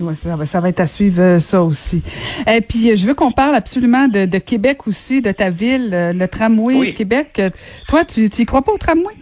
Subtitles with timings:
[0.00, 2.02] Ouais, ça, va, ça va être à suivre euh, ça aussi.
[2.50, 5.90] Et puis euh, je veux qu'on parle absolument de, de, Québec aussi, de ta ville,
[5.92, 7.40] euh, le tramway de Québec.
[7.88, 9.14] Toi, tu n'y crois pas au tramway?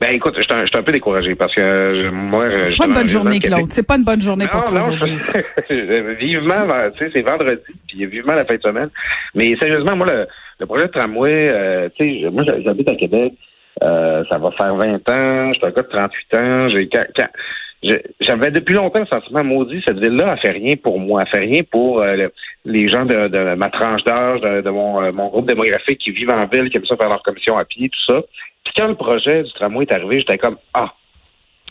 [0.00, 3.08] Ben écoute, je suis un, un, peu découragé parce que moi, c'est pas une bonne
[3.08, 3.70] journée, Claude.
[3.70, 5.16] C'est pas une bonne journée pour toi aujourd'hui.
[6.18, 8.90] vivement, tu sais, c'est vendredi, puis vivement la fin de semaine.
[9.34, 10.26] Mais sérieusement, moi, le,
[10.62, 13.34] le projet de tramway, euh, tu sais, moi, j'habite à Québec.
[13.82, 15.52] Euh, ça va faire 20 ans.
[15.52, 16.68] Je suis un gars de 38 ans.
[16.68, 16.88] J'ai
[17.82, 21.44] j'avais depuis longtemps le sentiment maudit, cette ville-là, elle fait rien pour moi, elle fait
[21.44, 22.28] rien pour euh,
[22.64, 26.46] les gens de, ma tranche d'âge, de, mon, euh, mon, groupe démographique qui vivent en
[26.46, 28.22] ville, qui aiment ça faire leur commission à pied, tout ça.
[28.64, 30.92] Puis quand le projet du tramway est arrivé, j'étais comme Ah,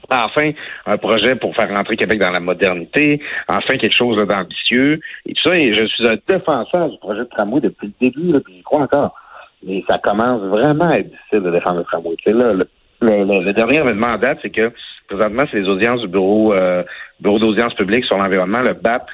[0.09, 0.52] enfin
[0.86, 5.50] un projet pour faire rentrer Québec dans la modernité, enfin quelque chose d'ambitieux et tout
[5.50, 5.58] ça.
[5.58, 8.64] Et je suis un défenseur du projet de tramway depuis le début, là, puis j'y
[8.64, 9.16] crois encore.
[9.64, 12.17] Mais ça commence vraiment à être difficile de défendre le tramway.
[12.23, 12.67] C'est là, le,
[13.02, 14.72] le, dernier événement en date, c'est que
[15.16, 16.84] présentement, c'est les audiences du bureau, euh,
[17.20, 19.08] bureau d'audience publique sur l'environnement, le BAP,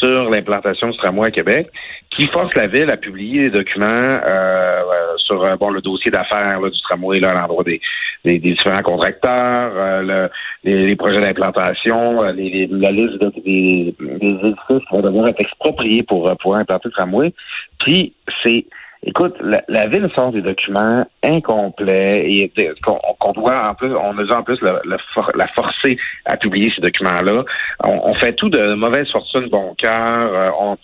[0.00, 1.70] sur l'implantation du tramway à Québec,
[2.10, 6.10] qui force la ville à publier des documents euh, euh sur euh, bon le dossier
[6.10, 7.80] d'affaires du tramway là, à l'endroit des,
[8.24, 10.28] des, différents contracteurs, euh,
[10.64, 16.02] le, les, projets d'implantation, les, la liste des, des édifices qui vont devoir être expropriés
[16.02, 17.34] pour pouvoir implanter le tramway.
[17.78, 18.12] Puis
[18.44, 18.66] c'est
[19.02, 22.52] Écoute, la, ville sort des documents incomplets et
[22.84, 27.44] qu'on doit en plus, on a en plus la forcer à publier ces documents-là.
[27.82, 30.18] On, fait tout de mauvaise fortune, bon cœur.
[30.22, 30.76] Euh, on,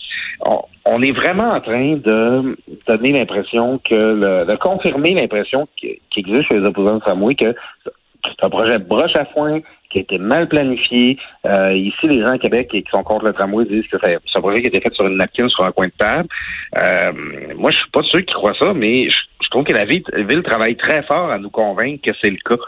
[0.87, 2.57] on, est vraiment en train de
[2.87, 7.55] donner l'impression que, de confirmer l'impression qui, existe chez les opposants de tramway que
[8.29, 9.61] c'est un projet broche à foin
[9.91, 11.19] qui a été mal planifié.
[11.47, 14.41] Euh, ici, les gens à Québec qui, sont contre le tramway disent que c'est un
[14.41, 16.29] projet qui a été fait sur une napkin, sur un coin de table.
[16.79, 17.13] Euh,
[17.57, 20.03] moi, je suis pas sûr qui croient ça, mais je, trouve que la ville,
[20.43, 22.61] travaille très fort à nous convaincre que c'est le cas.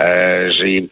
[0.00, 0.88] Euh, j'ai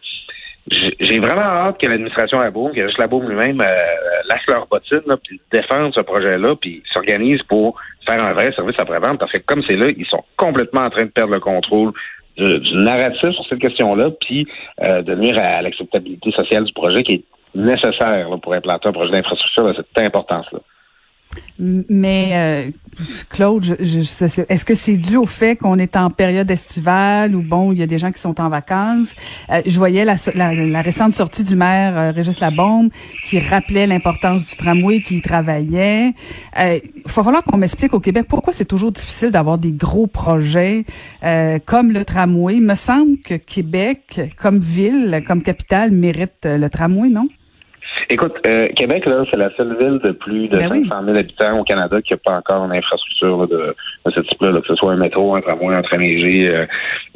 [0.69, 5.41] j'ai vraiment hâte que l'administration Laboum, que juste Laboum lui-même euh, lâche leur bottine, puis
[5.53, 7.79] défende ce projet-là, puis s'organise pour
[8.09, 11.05] faire un vrai service après-vente, parce que comme c'est là, ils sont complètement en train
[11.05, 11.93] de perdre le contrôle
[12.37, 14.47] du, narratif sur cette question-là, puis
[14.87, 17.25] euh, de nuire à l'acceptabilité sociale du projet qui est
[17.55, 20.61] nécessaire pour implanter un projet d'infrastructure de cette importance-là.
[21.59, 22.71] Mais euh,
[23.31, 24.01] Claude, je,
[24.49, 27.83] est-ce que c'est dû au fait qu'on est en période estivale ou bon, il y
[27.83, 29.15] a des gens qui sont en vacances?
[29.51, 32.91] Euh, je voyais la, la, récente sortie du maire euh, Régis Labombe
[33.25, 36.13] qui rappelait l'importance du tramway, qui y travaillait.
[36.59, 40.85] Il faut falloir qu'on m'explique au Québec pourquoi c'est toujours difficile d'avoir des gros projets
[41.65, 42.57] comme le tramway.
[42.57, 47.29] Il me semble que Québec, comme ville, comme capitale, mérite le tramway, non?
[48.09, 51.59] Écoute, euh, Québec, là, c'est la seule ville de plus de 500 ben 000 habitants
[51.59, 53.75] au Canada qui n'a pas encore une infrastructure de,
[54.05, 56.67] de, ce type-là, que ce soit un métro, un tramway, un train léger, euh,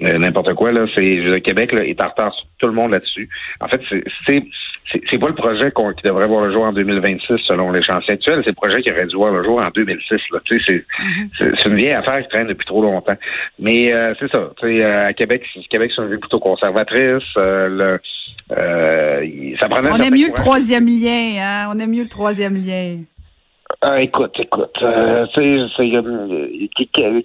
[0.03, 0.73] euh, n'importe quoi.
[0.73, 3.29] Là, c'est Québec là, est en retard sur tout le monde là-dessus.
[3.61, 3.81] En fait,
[4.27, 4.43] c'est
[5.11, 8.43] c'est pas le projet qui devrait voir le jour en 2026 selon les chantiers actuels,
[8.45, 10.21] c'est le projet qui aurait dû voir le jour en 2006.
[10.33, 10.39] Là.
[10.45, 11.55] Tu sais, mm-hmm.
[11.59, 13.17] c'est une vieille affaire qui traîne depuis trop longtemps.
[13.59, 14.51] Mais c'est ça.
[14.61, 17.23] Tu sais, à Québec, Québec, c'est une ville plutôt conservatrice.
[17.37, 18.01] le,
[18.49, 21.71] ça prenait On aime mieux le troisième lien, hein?
[21.73, 22.99] On aime mieux le troisième lien.
[23.83, 26.49] Ah, écoute, écoute, euh, c'est euh,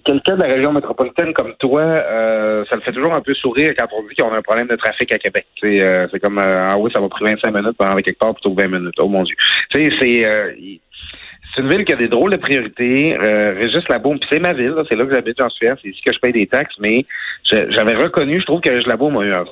[0.04, 3.74] quelqu'un de la région métropolitaine comme toi, euh, ça me fait toujours un peu sourire
[3.76, 5.46] quand on dit qu'on a un problème de trafic à Québec.
[5.60, 8.62] C'est c'est comme ah oui, ça va prendre 25 minutes aller quelque part plutôt que
[8.62, 8.94] 20 minutes.
[9.00, 9.34] Oh mon Dieu.
[9.70, 10.80] Tu sais, c'est
[11.54, 13.16] c'est une ville qui a des drôles de priorités.
[13.16, 16.12] Euh, Régis Labaume, c'est ma ville, c'est là que j'habite, j'en suis c'est ici que
[16.12, 17.04] je paye des taxes, mais
[17.50, 19.44] j'avais reconnu, je trouve que Régis Labaume a eu un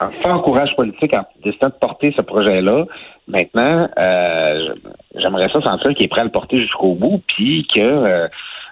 [0.00, 2.86] un fort courage politique en décidant de porter ce projet-là.
[3.28, 4.74] Maintenant, euh,
[5.14, 8.28] j'aimerais ça sentir qu'il est prêt à le porter jusqu'au bout, puis que euh,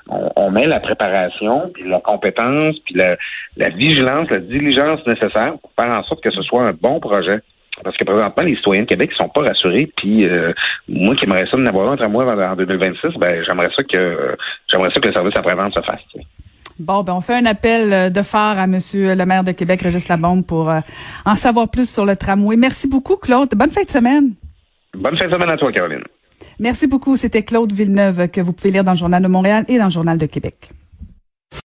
[0.08, 5.98] on, met la préparation, puis la compétence, puis la, vigilance, la diligence nécessaire pour faire
[5.98, 7.40] en sorte que ce soit un bon projet.
[7.84, 9.88] Parce que présentement, les citoyens de Québec ne sont pas rassurés.
[9.96, 10.52] Puis euh,
[10.88, 14.36] moi qui aimerais ça de n'avoir un entre moi en 2026, ben j'aimerais ça que
[14.66, 16.00] j'aimerais ça que le service après-vente se fasse.
[16.78, 19.82] Bon, ben on fait un appel euh, de phare à Monsieur le maire de Québec,
[19.82, 20.80] Régis Labombe, pour euh,
[21.24, 22.56] en savoir plus sur le tramway.
[22.56, 23.50] Merci beaucoup, Claude.
[23.56, 24.34] Bonne fin de semaine.
[24.94, 26.04] Bonne fin de semaine à toi, Caroline.
[26.60, 27.16] Merci beaucoup.
[27.16, 29.90] C'était Claude Villeneuve que vous pouvez lire dans le Journal de Montréal et dans le
[29.90, 30.70] Journal de Québec.